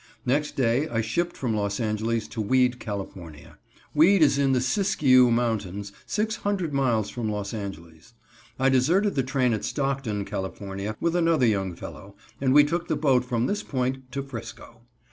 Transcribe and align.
Next 0.25 0.55
day 0.55 0.87
I 0.89 0.99
shipped 1.01 1.37
from 1.37 1.55
Los 1.55 1.79
Angeles 1.79 2.27
to 2.29 2.41
Weed, 2.41 2.79
Cal. 2.79 3.07
Weed 3.93 4.21
is 4.23 4.39
in 4.39 4.51
the 4.51 4.59
Siskiyou 4.59 5.29
Mountains, 5.29 5.91
six 6.07 6.37
hundred 6.37 6.73
miles 6.73 7.11
from 7.11 7.29
Los 7.29 7.53
Angeles. 7.53 8.15
I 8.59 8.69
deserted 8.69 9.13
the 9.13 9.21
train 9.21 9.53
at 9.53 9.63
Stockton, 9.63 10.25
Cal., 10.25 10.51
with 10.99 11.15
another 11.15 11.45
young 11.45 11.75
fellow, 11.75 12.15
and 12.41 12.51
we 12.51 12.63
took 12.63 12.87
the 12.87 12.95
boat 12.95 13.23
from 13.23 13.45
this 13.45 13.61
point 13.61 14.11
to 14.13 14.23
'Frisco. 14.23 14.81